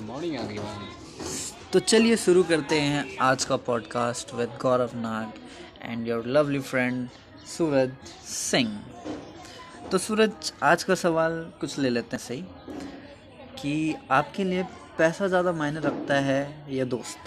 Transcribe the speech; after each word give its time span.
Morning 0.00 0.36
आ 0.36 0.42
गई 0.42 0.58
तो 1.72 1.78
चलिए 1.78 2.16
शुरू 2.16 2.42
करते 2.42 2.80
हैं 2.80 3.04
आज 3.20 3.44
का 3.44 3.56
podcast 3.56 4.34
with 4.34 4.58
Gaurav 4.62 4.90
Nag 4.94 5.32
and 5.82 6.08
your 6.08 6.26
lovely 6.26 6.60
friend 6.60 7.08
Suraj 7.46 7.92
Singh 8.26 8.78
तो 9.92 9.98
सूरज 9.98 10.52
आज 10.62 10.82
का 10.84 10.94
सवाल 10.94 11.32
कुछ 11.60 11.78
ले 11.78 11.90
लेते 11.90 12.16
हैं 12.16 12.22
सही 12.24 12.44
कि 13.60 13.94
आपके 14.10 14.44
लिए 14.44 14.62
पैसा 14.98 15.26
ज़्यादा 15.28 15.52
मायने 15.52 15.80
रखता 15.80 16.14
है 16.14 16.66
या 16.70 16.84
दोस्त? 16.84 17.18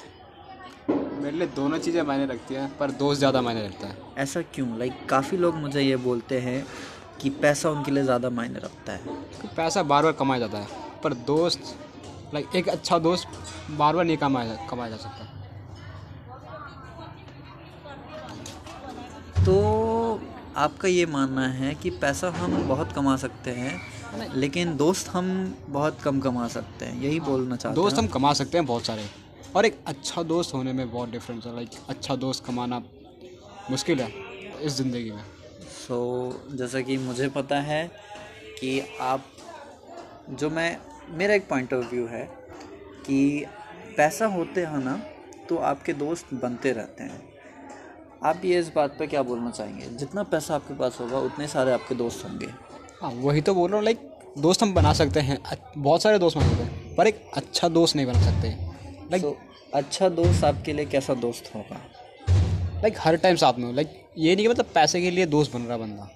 मेरे 0.89 1.37
लिए 1.37 1.47
दोनों 1.47 1.77
चीज़ें 1.77 2.01
मायने 2.01 2.25
रखती 2.25 2.53
हैं 2.53 2.67
पर 2.77 2.91
दोस्त 2.91 3.19
ज़्यादा 3.19 3.41
मायने 3.41 3.65
रखता 3.67 3.87
है। 3.87 3.97
ऐसा 4.17 4.41
क्यों? 4.53 4.77
लाइक 4.79 5.05
काफ़ी 5.09 5.37
लोग 5.37 5.55
मुझे 5.55 5.81
ये 5.81 5.95
बोलते 5.97 6.39
हैं 6.39 6.65
कि 7.21 7.29
पैसा 7.29 7.69
उनके 7.69 7.91
लिए 7.91 8.03
ज़्यादा 8.03 8.29
मायने 8.29 8.59
रखता 8.59 8.93
है। 8.93 9.15
पैसा 9.55 9.83
बार 9.83 10.03
बार 10.03 10.11
कमाया 10.11 10.39
जाता 10.39 10.57
है 10.57 10.99
पर 11.03 11.13
दोस्त 11.13 11.75
लाइक 12.33 12.55
एक 12.55 12.69
अच्छा 12.69 12.97
दोस्त 12.99 13.27
बार 13.71 13.95
बार 13.95 14.05
नहीं 14.05 14.17
कमाया 14.17 14.55
कमाया 14.69 14.89
जा 14.89 14.97
सकता। 14.97 15.25
तो 19.45 19.55
आपका 20.57 20.87
ये 20.87 21.05
मानना 21.07 21.47
है 21.49 21.73
कि 21.75 21.89
पैसा 22.01 22.29
हम 22.31 22.51
बहुत 22.67 22.91
कमा 22.91 23.15
सकते 23.17 23.51
हैं 23.51 24.33
लेकिन 24.35 24.75
दोस्त 24.77 25.07
हम 25.09 25.25
बहुत 25.69 26.01
कम 26.01 26.19
कमा 26.19 26.47
सकते 26.47 26.85
हैं 26.85 27.01
यही 27.01 27.19
बोलना 27.19 27.55
चाहते 27.55 27.67
हैं। 27.69 27.75
दोस्त 27.75 27.97
हम 27.97 28.07
कमा 28.07 28.33
सकते 28.33 28.57
हैं 28.57 28.65
बहुत 28.65 28.85
सारे 28.85 29.05
और 29.55 29.65
एक 29.65 29.79
अच्छा 29.87 30.23
दोस्त 30.23 30.53
होने 30.53 30.73
में 30.73 30.91
बहुत 30.91 31.09
डिफरेंस 31.09 31.45
है। 31.45 31.55
लाइक 31.55 31.69
अच्छा 31.89 32.15
दोस्त 32.15 32.45
कमाना 32.45 32.81
मुश्किल 33.71 33.99
है 34.01 34.11
इस 34.61 34.73
ज़िंदगी 34.73 35.11
में। 35.11 35.23
सो 35.87 35.95
so, 36.31 36.57
जैसा 36.57 36.81
कि 36.81 36.97
मुझे 36.99 37.27
पता 37.29 37.59
है 37.61 37.85
कि 38.59 38.79
आप 39.01 39.25
जो 40.31 40.49
मैं 40.49 40.77
मेरा 41.13 41.33
एक 41.33 41.47
पॉइंट 41.49 41.73
ऑफ़ 41.73 41.85
व्यू 41.85 42.05
है 42.07 42.23
कि 43.05 43.45
पैसा 43.97 44.25
होते 44.25 44.61
हैं 44.65 44.77
ना 44.77 44.95
तो 45.49 45.57
आपके 45.57 45.93
दोस्त 45.93 46.33
बनते 46.33 46.71
रहते 46.71 47.03
हैं। 47.03 47.21
आप 48.23 48.41
ये 48.45 48.59
इस 48.59 48.71
बात 48.75 48.95
पे 48.99 49.07
क्या 49.07 49.21
बोलना 49.23 49.51
चाहेंगे? 49.51 49.85
जितना 49.97 50.23
पैसा 50.23 50.55
आपके 50.55 50.73
पास 50.73 50.97
होगा 51.01 51.17
उतने 51.19 51.47
सारे 51.47 51.71
आपके 51.71 51.95
दोस्त 51.95 52.25
होंगे। 52.25 52.47
हाँ 53.01 53.11
वही 53.15 53.41
तो 53.41 53.53
बोल 53.55 53.69
रहा 53.69 53.77
हूँ 53.77 53.85
लाइक 53.85 54.09
दोस्त 54.37 54.63
हम 54.63 54.73
बना 54.73 54.93
सकते 54.93 55.19
हैं। 55.19 55.37
बहुत 55.77 56.03
सारे 56.03 56.19
दोस्त 56.19 56.37
बना 56.37 56.49
सकते 56.49 56.63
हैं 56.63 56.95
पर 56.95 57.07
एक 57.07 57.21
अच्छा 57.33 57.69
दोस्त 57.69 57.95
नहीं 57.95 58.05
बना 58.05 58.21
सकते। 58.21 58.49
लाइक 59.11 59.21
तो 59.21 59.37
अच्छा 59.73 60.09
दोस्त 60.09 60.43
आपके 60.43 60.73
लिए 60.73 60.85
कैसा 60.85 61.13
दोस्त 61.13 61.51
होगा? 61.55 61.81
लाइक 62.81 62.95
हर 62.99 63.15
टाइम 63.17 63.35
साथ 63.35 63.53
में 63.53 63.65
हो। 63.65 63.71
लाइक 63.71 63.89
ये 64.17 64.35
नहीं 64.35 64.45
कि 64.45 64.49
मतलब 64.51 64.65
पैसे 64.65 65.01
के 65.01 65.11
लिए 65.11 65.25
दोस्त 65.25 65.53
बन 65.53 65.61
रहा 65.61 65.77
बंदा। 65.77 66.09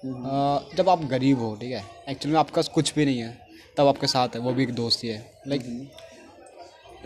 अ, 0.00 0.76
जब 0.76 0.88
आप 0.88 1.04
गरीब 1.04 1.38
हो 1.38 1.54
ठीक 1.60 1.72
है? 1.72 1.84
एक्चुअली 2.08 2.32
में 2.32 2.40
आपके 2.40 2.56
पास 2.56 2.68
कुछ 2.68 2.94
भी 2.94 3.04
नहीं 3.04 3.18
है। 3.18 3.49
तब 3.76 3.86
आपके 3.86 4.06
साथ 4.06 4.28
है 4.28 4.40
वो 4.40 4.52
भी 4.52 4.62
एक 4.62 4.74
दोस्त 4.74 5.04
ही 5.04 5.08
है। 5.08 5.32
लाइक 5.48 5.62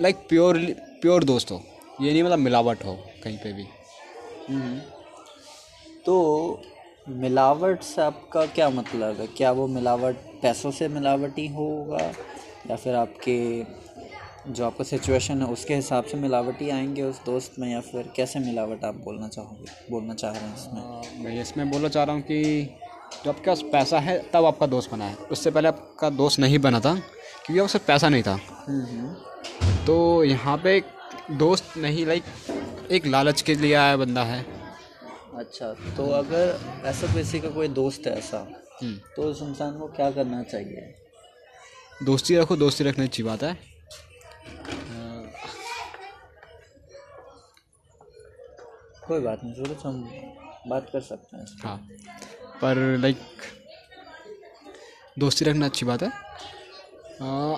लाइक 0.01 0.17
प्योर 0.29 0.59
प्योर 1.01 1.25
दोस्त 1.25 1.51
हो। 1.51 1.63
ये 2.01 2.13
नहीं 2.13 2.23
मतलब 2.23 2.39
मिलावट 2.39 2.85
हो 2.85 2.95
कहीं 3.25 3.39
पे 3.39 3.53
भी। 3.53 3.67
हम्म। 4.49 4.79
तो 6.07 6.63
मिलावट 7.09 7.83
से 7.83 8.03
आपका 8.03 8.45
क्या 8.47 8.69
मतलब 8.71 9.21
है? 9.21 9.27
क्या 9.27 9.53
वो 9.53 9.67
मिलावट 9.67 10.17
पैसों 10.43 10.71
से 10.71 10.89
मिलावट 10.89 11.39
ही 11.39 11.47
होगा? 11.47 12.13
या 12.71 12.77
फिर 12.77 12.95
आपके 12.95 13.39
जो 14.53 14.65
आपका 14.65 14.85
सिचुएशन 14.85 15.43
है 15.43 15.49
उसके 15.49 15.75
हिसाब 15.75 16.05
से 16.05 16.17
मिलावट 16.17 16.61
ही 16.63 16.71
आएँगे 16.71 17.03
उस 17.03 17.21
दोस्त 17.25 17.59
में? 17.59 17.73
या 17.73 17.81
फिर 17.81 18.11
कैसे 18.17 18.39
मिलावट 18.39 18.85
आप 18.85 18.95
बोलना 18.95 19.29
चाहोगे 19.29 19.91
बोलना 19.91 20.15
चाह 20.15 20.31
रहे 20.31 20.41
हैं 20.41 20.55
इसमें? 20.55 21.25
मैं 21.25 21.41
इसमें 21.43 21.71
बोलना 21.71 21.89
चाह 21.89 22.05
रहा 22.05 22.15
हूँ 22.15 22.23
कि 22.23 22.69
जब 23.25 23.29
आपके 23.29 23.47
पास 23.47 23.63
पैसा 23.73 23.99
है 24.01 24.19
तब 24.33 24.45
आपका 24.45 24.67
दोस्त 24.67 24.91
बना 24.91 25.05
है। 25.05 25.15
उससे 25.33 25.51
पहले 25.51 25.69
आपका 25.69 26.11
दोस्त 26.13 26.39
नहीं 26.41 26.59
बना 26.59 26.81
था 26.81 26.95
क्योंकि 26.95 27.59
आपके 27.59 27.79
पास 27.79 27.87
पैसा 27.87 28.09
नहीं 28.09 28.23
था। 28.23 28.37
तो 29.87 30.25
यहाँ 30.25 30.57
पे 30.59 30.77
एक 30.77 30.85
दोस्त 31.39 31.77
नहीं 31.77 32.07
लाइक 32.07 32.25
एक 32.93 33.07
लालच 33.07 33.43
के 33.43 33.55
लिए 33.55 33.75
आया 33.75 33.97
बंदा 33.97 34.25
है। 34.25 34.45
अच्छा 35.37 35.73
तो 35.97 36.07
अगर 36.15 36.59
ऐसा 36.87 37.15
किसी 37.15 37.41
का 37.41 37.49
कोई 37.51 37.69
दोस्त 37.77 38.07
है 38.07 38.17
ऐसा 38.19 38.39
हम्म। 38.83 38.97
तो 39.17 39.23
उस 39.23 39.43
इंसान 39.43 39.79
को 39.79 39.87
क्या 39.89 40.11
करना 40.11 40.43
चाहिए? 40.45 40.95
दोस्ती 42.03 42.37
रखो 42.37 42.57
दोस्ती 42.57 42.85
रखने 42.85 43.05
अच्छी 43.05 43.23
बात 43.23 43.43
है। 43.43 43.57
कोई 49.07 49.21
बात 49.21 49.41
नहीं 49.45 49.55
सूरज 49.55 49.83
हम 49.85 50.03
बात 50.69 50.87
कर 50.93 51.01
सकते 51.03 51.37
हैं। 51.37 51.47
हाँ। 51.63 51.79
पर 52.63 52.99
लाइक 53.01 53.19
दोस्ती 55.19 55.45
रखना 55.45 55.67
अच्छी 55.67 55.87
बात 55.87 56.03
है। 56.03 56.09
आ, 56.09 57.57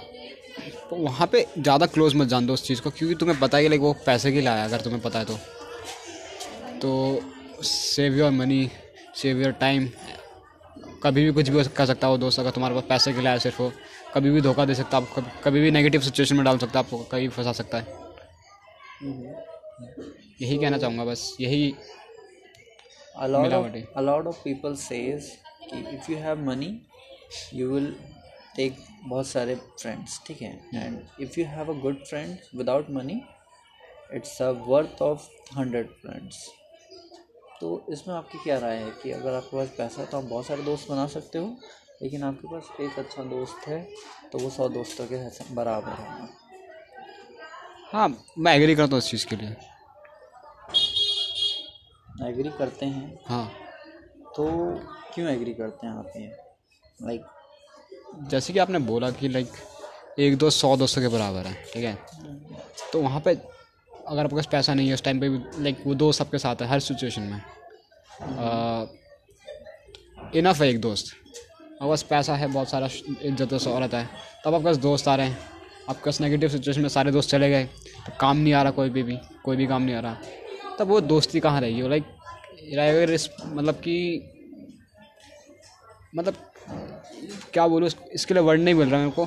तो 0.90 0.96
वहाँ 0.96 1.26
पे 1.26 1.46
ज़्यादा 1.58 1.86
क्लोज 1.86 2.14
मत 2.14 2.28
जान 2.28 2.46
दो 2.46 2.52
उस 2.52 2.64
चीज़ 2.64 2.80
को 2.82 2.90
क्योंकि 2.90 3.14
तुम्हें 3.14 3.38
पता 3.40 3.58
ही 3.58 3.68
लाइक 3.68 3.80
वो 3.80 3.92
पैसे 4.06 4.32
के 4.32 4.40
लिए 4.40 4.48
आया 4.48 4.64
अगर 4.64 4.80
तुम्हें 4.80 5.02
पता 5.02 5.18
है 5.18 5.24
तो। 5.24 5.38
तो 6.82 7.20
save 7.62 8.14
your 8.14 8.30
money 8.30 8.70
save 9.16 9.42
your 9.42 9.52
time 9.52 9.88
कभी 11.02 11.24
भी 11.24 11.32
कुछ 11.32 11.48
भी 11.48 11.64
कर 11.64 11.86
सकता 11.86 12.08
है 12.08 12.18
दोस्त 12.18 12.40
अगर 12.40 12.50
तुम्हारे 12.50 12.74
पास 12.74 12.84
पैसे 12.88 13.12
के 13.12 13.20
लिए 13.20 13.28
आया 13.28 13.38
सिर्फ़ 13.38 13.62
वो। 13.62 13.72
कभी 14.14 14.30
भी 14.30 14.40
धोखा 14.40 14.64
दे 14.64 14.74
सकता 14.74 14.96
है 14.96 15.02
आपको 15.02 15.20
कभी- 15.20 15.42
कभी 15.44 15.60
भी 15.60 15.70
नेगेटिव 15.70 16.00
सिचुएशन 16.00 16.36
में 16.36 16.44
डाल 16.44 16.58
सकता 16.58 16.78
है 16.78 16.84
आपको 16.84 16.98
कभी 16.98 17.28
फंसा 17.28 17.52
सकता 17.52 17.78
है। 17.78 17.86
यही 20.40 20.58
कहना 20.58 20.78
चाहूँगा 20.78 21.04
बस 21.04 21.36
यही 21.40 21.74
a lot 23.16 24.26
of 24.28 24.42
people 24.44 24.74
says 24.76 25.30
कि 25.70 25.78
if 25.96 26.10
you 26.10 26.18
have 26.18 26.44
money 26.44 26.70
you 27.54 27.70
will 27.70 27.94
take 28.56 28.76
बहुत 29.04 29.26
सारे 29.26 29.54
फ्रेंड्स 29.80 30.20
ठीक 30.26 30.42
है? 30.42 30.52
And 30.74 31.00
if 31.20 31.40
you 31.40 31.46
have 31.46 31.70
a 31.74 31.80
good 31.80 32.04
friend 32.04 32.36
without 32.56 32.90
money 32.90 33.20
it's 34.14 34.40
a 34.42 34.50
worth 34.68 35.02
of 35.02 35.28
hundred 35.58 35.88
friends 36.02 36.46
तो 37.60 37.68
इसमें 37.92 38.14
आपकी 38.14 38.38
क्या 38.38 38.58
राय 38.58 38.76
है 38.76 38.90
कि 39.02 39.10
अगर 39.10 39.34
आपके 39.34 39.56
पास 39.56 39.68
पैसा 39.78 40.00
है 40.02 40.06
तो 40.08 40.16
आप 40.16 40.24
बहुत 40.24 40.46
सारे 40.46 40.62
दोस्त 40.62 40.90
बना 40.90 41.06
सकते 41.06 41.38
हो 41.38 41.46
लेकिन 42.02 42.22
आपके 42.22 42.48
पास 42.48 42.70
एक 42.80 42.98
अच्छा 42.98 43.22
दोस्त 43.22 43.68
है 43.68 43.80
तो 44.32 44.38
वो 44.38 44.50
सौ 44.50 44.68
दोस्तों 44.68 45.06
के 45.06 45.54
बराबर 45.54 45.92
है। 45.92 46.28
हाँ 47.92 48.08
मैं 48.38 48.54
एग्री 48.56 48.74
करता 48.74 48.90
हूँ 48.90 48.98
इस 48.98 49.10
चीज़ 49.10 49.26
के 49.26 49.36
लिए। 49.36 49.56
एग्री 52.26 52.50
करते 52.58 52.86
हैं। 52.86 53.18
हाँ। 53.26 53.50
तो 54.36 54.44
क्यों 55.14 55.28
एग्री 55.28 55.52
करते 55.54 55.86
हैं 55.86 55.94
आप 55.94 56.12
ये? 56.16 56.30
लाइक 57.02 57.24
जैसे 58.30 58.52
कि 58.52 58.58
आपने 58.58 58.78
बोला 58.80 59.10
कि 59.10 59.28
लाइक 59.28 59.52
एक 60.18 60.36
दो 60.38 60.50
सौ 60.50 60.76
दोस्तों 60.76 61.02
के 61.02 61.08
बराबर 61.08 61.46
है 61.46 61.54
ठीक 61.72 61.84
है? 61.84 61.98
तो 62.92 63.00
वहाँ 63.02 63.20
पे 63.20 63.30
अगर 63.30 64.24
आपके 64.24 64.36
पास 64.36 64.46
पैसा 64.52 64.74
नहीं 64.74 64.88
है 64.88 64.94
उस 64.94 65.02
टाइम 65.02 65.20
पे 65.20 65.28
भी 65.28 65.62
लाइक 65.62 65.82
वो 65.86 65.94
दोस्त 65.96 66.20
आपके 66.20 66.38
साथ 66.38 66.62
है 66.62 66.68
हर 66.68 66.80
सिचुएशन 66.80 67.22
में। 67.22 67.40
इनफ 70.34 70.60
है 70.60 70.68
एक 70.68 70.80
दोस्त। 70.80 71.14
आपके 71.72 71.88
पास 71.88 72.02
पैसा 72.02 72.34
है 72.34 72.46
बहुत 72.52 72.68
सारा 72.68 72.86
इज़्ज़त 72.86 73.52
और 73.52 73.58
शोहरत 73.58 73.94
है। 73.94 74.04
तब 74.44 74.54
आपके 74.54 74.64
पास 74.64 74.76
दोस्त 74.78 75.08
आ 75.08 75.14
रहे 75.16 75.26
हैं। 75.26 75.38
आपके 75.88 76.04
पास 76.04 76.20
नेगेटिव 76.20 76.48
सिचुएशन 76.48 76.80
में 76.80 76.88
सारे 76.88 77.12
दोस्त 77.12 77.30
चले 77.30 77.50
गए। 77.50 77.64
तो 78.06 78.12
काम 78.20 78.36
नहीं 78.36 78.52
आ 78.54 78.62
रहा 78.62 78.72
कोई 78.72 78.90
भी 78.90 79.02
भी 79.02 79.18
कोई 79.44 79.56
भी 79.56 79.66
काम 79.66 79.82
नहीं 79.82 79.94
आ 79.94 80.00
रहा। 80.00 80.16
तब 80.78 80.86
वो 80.88 81.00
दोस्ती 81.02 81.40
कहाँ 81.40 81.60
रहेगी 81.60 81.88
लाइक 81.88 82.04
अगर 82.72 83.16
मतलब 83.46 83.74
कि 83.84 83.96
मतलब 86.14 86.34
क्या 87.52 87.66
बोलूँ, 87.68 87.88
इसके 88.12 88.34
लिए 88.34 88.42
वर्ड 88.42 88.60
नहीं 88.60 88.74
मिल 88.74 88.90
रहा 88.90 89.00
मेरे 89.00 89.10
को। 89.10 89.26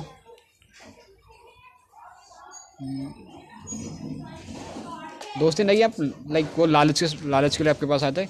दोस्ती 5.38 5.64
नहीं 5.64 5.82
आप 5.84 5.94
लाइक 6.00 6.46
वो 6.56 6.66
लालच 6.66 7.02
के 7.02 7.28
लालच 7.30 7.56
के 7.56 7.64
लिए 7.64 7.72
आपके 7.72 7.86
पास 7.86 8.02
थे 8.16 8.26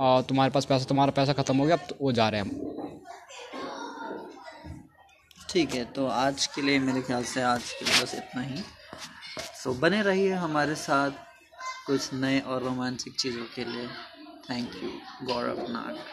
और 0.00 0.22
तुम्हारे 0.22 0.50
पास 0.50 0.64
पैसा, 0.64 0.84
तुम्हारा 0.84 1.12
पैसा 1.12 1.32
ख़त्म 1.32 1.56
हो 1.56 1.64
गया, 1.64 1.76
अब 1.76 1.86
तो 1.88 1.96
वो 2.00 2.12
जा 2.12 2.28
रहे 2.28 2.40
हैं 2.40 2.46
हम। 2.46 2.72
ठीक 5.50 5.74
है 5.74 5.84
तो 5.92 6.06
आज 6.08 6.46
के 6.54 6.62
लिए 6.62 6.78
मेरे 6.80 7.00
ख्याल 7.02 7.24
से 7.24 7.42
आज 7.42 7.70
के 7.72 7.84
लिए 7.84 8.02
बस 8.02 8.14
इतना 8.14 8.42
ही। 8.42 8.62
सो 9.62 9.74
बने 9.74 10.02
रहिए 10.02 10.32
हमारे 10.34 10.74
साथ। 10.76 11.10
कुछ 11.86 12.12
नए 12.14 12.40
और 12.40 12.62
रोमांचक 12.62 13.16
चीज़ों 13.18 13.44
के 13.54 13.64
लिए। 13.64 13.88
Thank 14.50 14.82
you 14.82 14.90
Gaurav 15.22 15.64
Nag 15.68 16.04